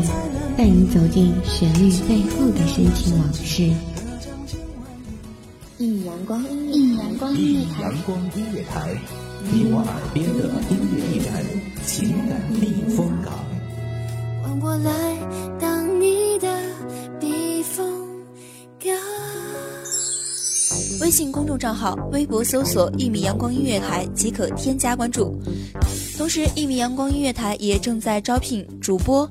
[0.00, 3.70] 乐，带你走进旋律背后的深情往事。
[5.78, 6.42] 一米阳光，
[6.72, 8.90] 一米阳光音乐台，阳光音乐台，
[9.52, 11.44] 你我耳边的音乐驿站，
[11.84, 13.32] 情感避风港。
[14.42, 15.16] 换我来
[15.58, 16.48] 当你的
[17.20, 17.84] 避风
[18.82, 18.92] 港。
[21.00, 25.38] 微信公众账号、微博搜索“一米阳光音乐台”即可添加关注。
[26.16, 29.30] 同时，一米阳光音乐台也正在招聘主播、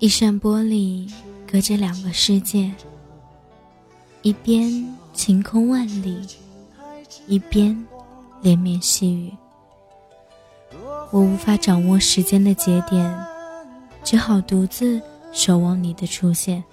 [0.00, 1.06] 一扇玻璃
[1.46, 2.72] 隔着两个世界，
[4.22, 6.26] 一边晴空万里，
[7.26, 7.76] 一边
[8.40, 9.30] 连绵细雨。
[11.10, 13.14] 我无法掌握时间的节点，
[14.02, 14.98] 只好独自
[15.32, 16.64] 守望你的出现。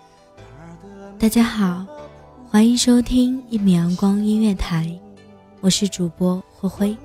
[1.20, 1.86] 大家好，
[2.50, 4.98] 欢迎收听一米阳光音乐台，
[5.60, 6.98] 我是主播灰灰。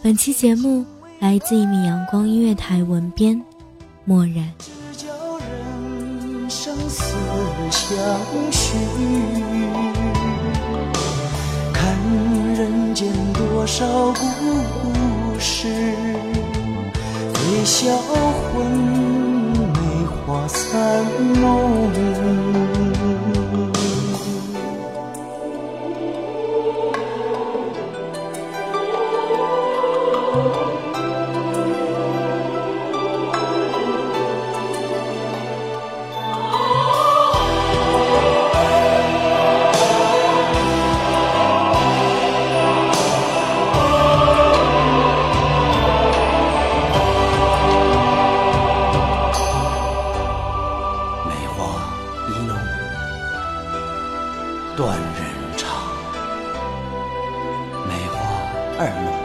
[0.00, 0.86] 本期节目
[1.18, 3.44] 来自一米阳光音乐台文编
[4.04, 4.48] 漠然。
[6.90, 7.14] 似
[7.70, 7.96] 相
[8.50, 8.74] 许，
[11.72, 11.96] 看
[12.56, 15.68] 人间多少故事，
[17.32, 18.66] 醉销魂，
[19.72, 19.78] 梅
[20.26, 20.48] 花
[54.76, 55.68] 断人肠。
[57.88, 58.18] 梅花
[58.78, 59.19] 二弄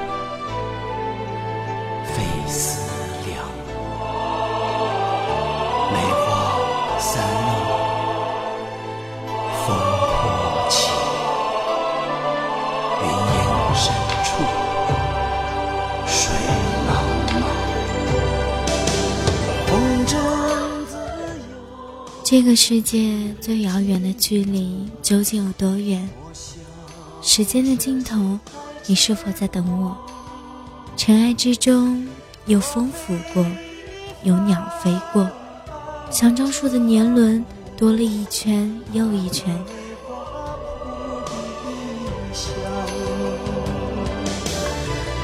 [22.38, 26.10] 这个世界最遥远的距离究竟有多远？
[27.22, 28.38] 时间的尽头，
[28.88, 29.96] 你是否在等我？
[30.98, 32.06] 尘埃之中，
[32.46, 33.46] 有风拂过，
[34.24, 35.26] 有鸟飞过，
[36.12, 37.42] 香樟树的年轮
[37.78, 39.58] 多了一圈又一圈。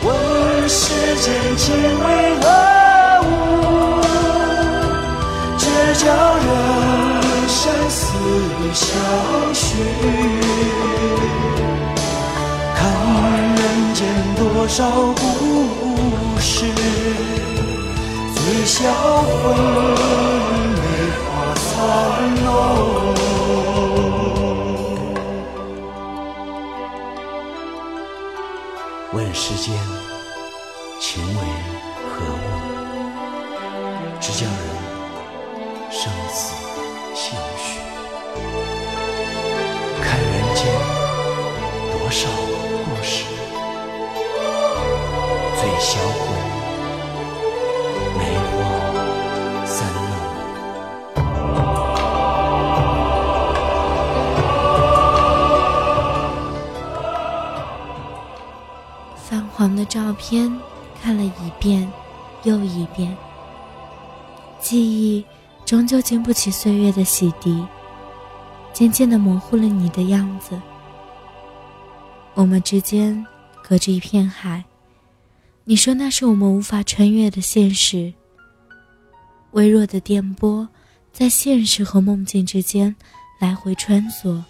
[0.02, 2.48] 问世间情为何
[3.28, 4.02] 物？
[5.58, 5.66] 只
[6.06, 6.91] 叫人。
[7.64, 8.08] 生死
[8.74, 8.90] 相
[9.54, 9.76] 许，
[12.76, 12.80] 看
[13.56, 13.62] 人
[13.94, 14.02] 间
[14.36, 15.22] 多少故
[16.40, 16.66] 事，
[18.34, 18.92] 醉笑
[19.22, 19.54] 魂，
[20.74, 20.82] 梅
[21.22, 21.24] 花
[21.54, 21.64] 残
[22.44, 22.46] 浓。
[29.14, 29.72] 问世间
[31.00, 31.40] 情为
[32.10, 32.44] 何物？
[34.20, 34.52] 只叫人
[35.92, 36.71] 生死。
[37.14, 37.80] 相许，
[40.02, 40.66] 看人间
[41.92, 43.26] 多少故事，
[45.60, 46.20] 醉销魂，
[48.18, 48.54] 梅花
[49.66, 50.00] 三弄。
[59.18, 60.50] 泛黄的照片
[61.04, 61.92] 看了一遍
[62.44, 63.16] 又一遍，
[64.62, 65.26] 记忆。
[65.72, 67.66] 终究经不起岁月的洗涤，
[68.74, 70.60] 渐渐的模糊了你的样子。
[72.34, 73.26] 我们之间
[73.64, 74.66] 隔着一片海，
[75.64, 78.14] 你说那是我们无法穿越的现实。
[79.52, 80.68] 微弱的电波
[81.14, 82.94] 在现实和梦境之间
[83.40, 84.44] 来回穿梭，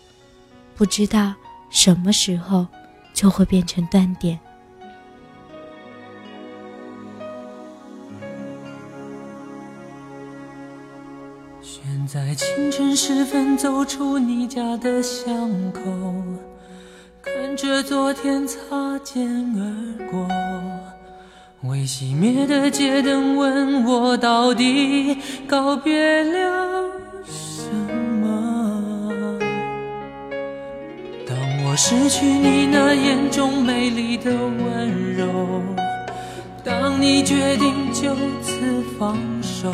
[0.74, 1.36] 不知道
[1.70, 2.66] 什么时候
[3.14, 4.40] 就会变成断点。
[11.74, 15.82] 选在清晨时分走出你家的巷口，
[17.22, 19.26] 看着昨天擦肩
[19.56, 20.28] 而过。
[21.62, 26.90] 未熄灭的街灯问我到底告别了
[27.24, 27.64] 什
[28.20, 29.40] 么？
[31.26, 35.64] 当我失去你那眼中美丽的温柔，
[36.66, 39.72] 当你决定就此放手，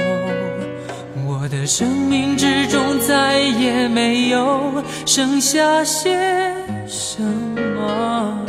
[1.47, 6.11] 我的生命之中再也没有剩下些
[6.85, 8.45] 什么，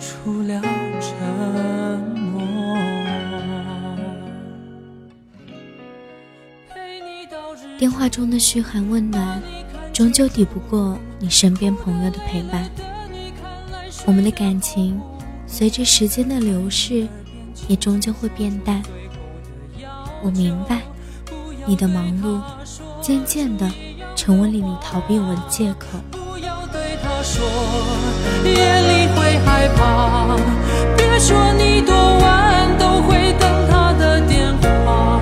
[0.00, 0.60] 除了
[1.00, 2.76] 沉默。
[7.78, 9.40] 电话中的嘘寒问暖，
[9.92, 12.68] 终究抵不过你身边朋友的陪伴。
[14.06, 15.00] 我们的感情，
[15.46, 17.06] 随着时间的流逝，
[17.68, 18.82] 也终究会变淡。
[20.22, 20.82] 我明白，
[21.64, 22.40] 你的忙碌，
[23.00, 23.70] 渐渐的
[24.16, 25.98] 成为了你逃避我的借口。
[26.10, 27.46] 不要对他说，
[28.44, 30.36] 夜里会害怕。
[30.96, 35.20] 别说你多晚都会等他的电话。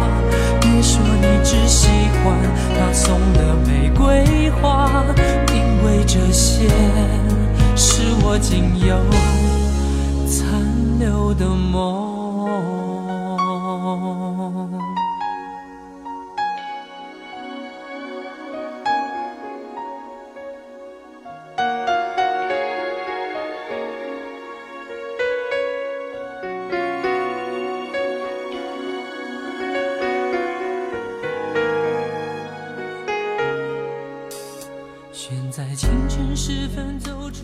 [0.61, 1.89] 别说你只喜
[2.25, 2.35] 欢
[2.79, 5.05] 他送的玫瑰花，
[5.53, 6.69] 因为这些
[7.77, 8.97] 是我仅有
[10.27, 10.45] 残
[10.99, 11.87] 留的梦。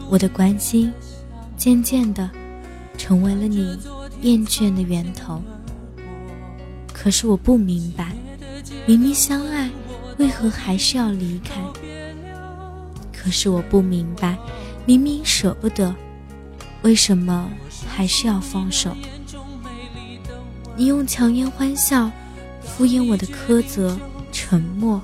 [0.08, 0.92] 我的关心，
[1.56, 2.30] 渐渐的
[2.96, 3.78] 成为了你
[4.20, 5.42] 厌倦的源头。
[6.92, 8.12] 可是我不明白，
[8.86, 9.70] 明明相爱，
[10.18, 11.60] 为何还是要离开？
[13.12, 14.36] 可是我不明白，
[14.86, 15.94] 明明舍不得，
[16.82, 17.50] 为什么
[17.88, 18.94] 还是要放手？
[20.76, 22.10] 你用强颜欢笑
[22.62, 23.98] 敷衍我的苛责、
[24.30, 25.00] 沉默。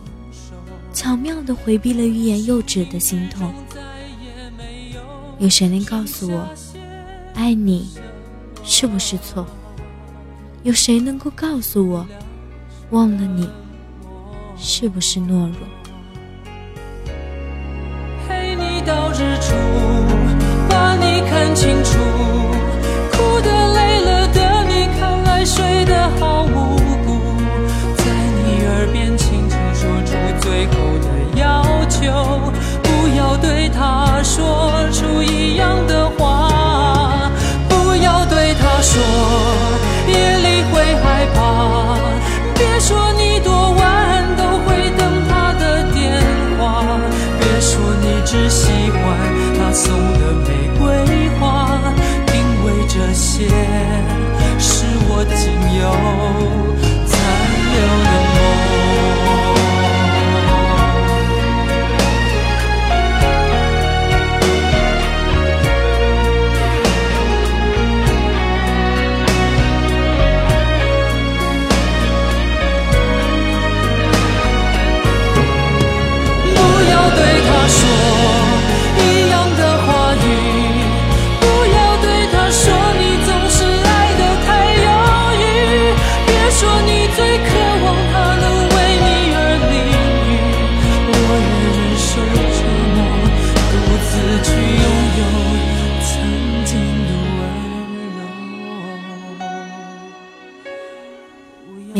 [0.99, 3.53] 巧妙地回避了欲言又止的心痛。
[5.39, 6.45] 有谁能告诉我，
[7.35, 7.91] 爱你
[8.65, 9.47] 是不是错？
[10.65, 12.05] 有谁能够告诉我，
[12.91, 13.49] 忘了你
[14.57, 15.55] 是不是懦弱？
[18.27, 19.55] 陪你到日出，
[20.69, 21.97] 把你看清楚。
[23.13, 26.78] 哭的累了的你，看来睡得好无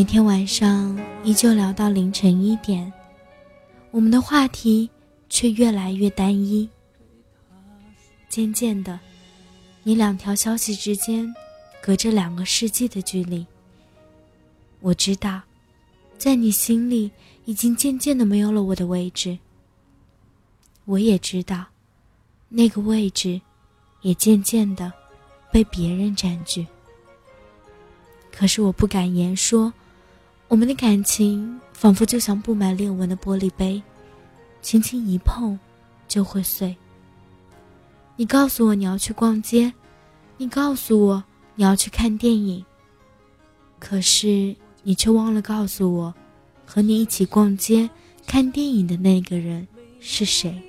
[0.09, 2.91] 天晚上依旧聊到凌晨一点，
[3.91, 4.89] 我们的话题
[5.29, 6.67] 却越来越单一。
[8.27, 8.99] 渐渐的，
[9.83, 11.31] 你两条消息之间
[11.83, 13.47] 隔着两个世纪的距离。
[14.81, 15.43] 我知道，
[16.17, 17.11] 在你心里
[17.45, 19.39] 已经渐渐的没有了我的位置。
[20.87, 21.67] 我也知道，
[22.49, 23.39] 那个位置
[24.01, 24.91] 也渐渐的
[25.53, 26.67] 被别人占据。
[28.33, 29.71] 可是我不敢言说，
[30.49, 33.83] 我们的感情仿佛就像布满裂纹的玻璃杯，
[34.63, 35.59] 轻轻一碰
[36.09, 36.75] 就会碎。
[38.17, 39.71] 你告诉我你要去逛街，
[40.39, 41.23] 你告诉我
[41.55, 42.65] 你要去看电影，
[43.79, 46.15] 可是你却忘了告诉我，
[46.65, 47.89] 和你一起逛街、
[48.27, 49.69] 看电影的那个人
[50.01, 50.63] 是谁。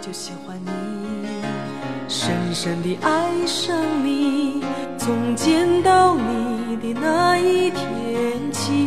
[0.00, 0.68] 就喜欢你，
[2.24, 3.10] 深深地爱
[3.46, 4.62] 上你，
[4.96, 8.86] 从见到你的那一天起。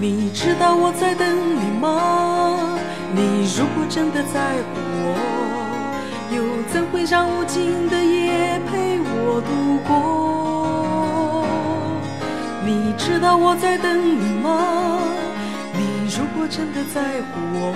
[0.00, 2.78] 你知道我在等你吗？
[3.12, 5.18] 你如果真的在乎我，
[6.30, 6.36] 又
[6.72, 9.50] 怎会让无尽的夜陪我度
[9.88, 11.44] 过？
[12.64, 15.00] 你知道我在等你吗？
[16.56, 17.74] 真的在乎我，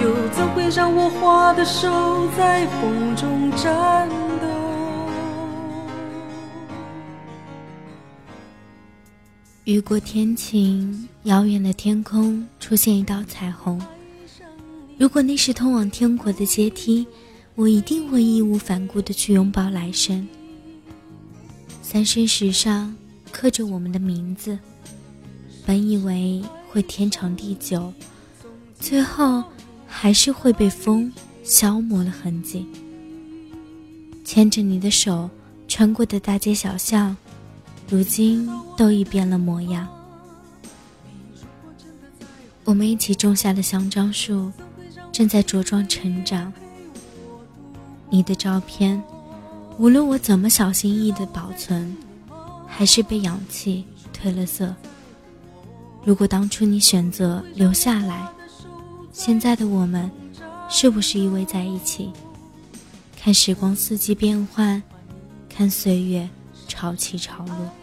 [0.00, 1.88] 又怎会让我花的手
[2.36, 4.46] 在风中颤抖？
[9.64, 13.82] 雨过天晴，遥远的天空出现一道彩虹。
[14.96, 17.04] 如果那是通往天国的阶梯，
[17.56, 20.24] 我一定会义无反顾地去拥抱来生。
[21.82, 22.94] 三生石上
[23.32, 24.56] 刻着我们的名字，
[25.68, 27.92] 本以为会天长地久，
[28.80, 29.44] 最后
[29.86, 31.12] 还是会被风
[31.44, 32.66] 消磨了痕迹。
[34.24, 35.28] 牵着你的手
[35.68, 37.14] 穿过的大街小巷。
[37.86, 38.48] 如今
[38.78, 39.86] 都已变了模样。
[42.64, 44.50] 我们一起种下的香樟树，
[45.12, 46.50] 正在茁壮成长。
[48.08, 49.02] 你的照片，
[49.76, 51.94] 无论我怎么小心翼翼的保存，
[52.66, 53.84] 还是被氧气
[54.14, 54.74] 褪了色。
[56.08, 58.26] 如果当初你选择留下来，
[59.12, 60.10] 现在的我们，
[60.70, 62.10] 是不是依偎在一起，
[63.20, 64.82] 看时光四季变换，
[65.50, 66.26] 看岁月？
[66.66, 67.77] 潮起潮落。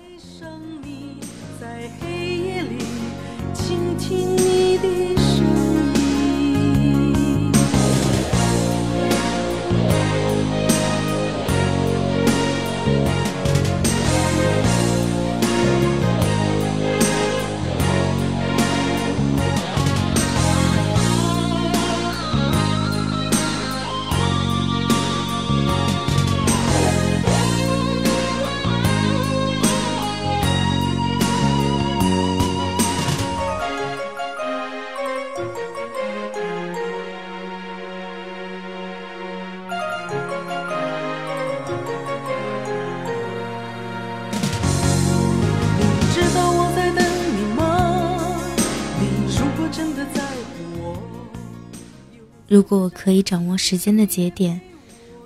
[52.56, 54.62] 如果我可以掌握时间的节点，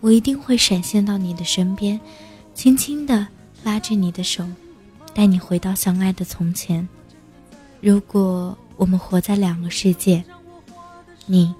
[0.01, 2.01] 我一定会闪现到你的身边，
[2.55, 3.27] 轻轻地
[3.63, 4.43] 拉着你的手，
[5.13, 6.89] 带你回到相爱的从前。
[7.81, 10.23] 如果我们活在两个世界，
[11.27, 11.53] 你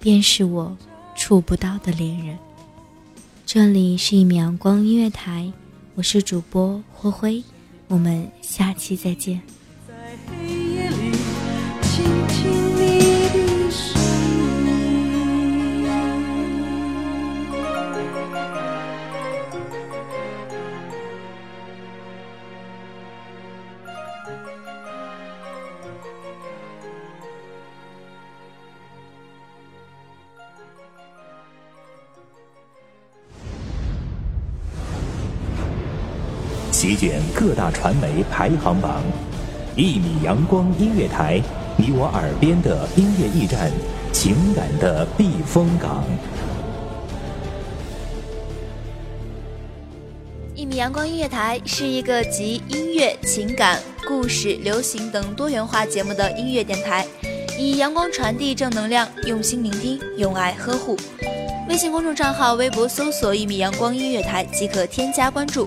[0.00, 0.74] 便是我
[1.14, 2.38] 触不到的恋人。
[3.44, 5.52] 这里是一米阳光音乐台，
[5.96, 7.44] 我是主播灰灰，
[7.88, 9.42] 我们下期再见。
[36.84, 39.02] 席卷各大传媒排行榜，
[39.74, 41.40] 一米阳光音乐台，
[41.78, 43.72] 你我耳边的音乐驿站，
[44.12, 46.04] 情感的避风港。
[50.54, 57.06] 一米阳光音乐台是一个集音乐、情感、故事、流行等多元化节目的音乐电台，
[57.58, 60.98] 以阳光传递正能量，用心聆听，用爱呵护。
[61.66, 65.66] 微信公众账号、微博搜索“一米阳光音乐台”即可添加关注。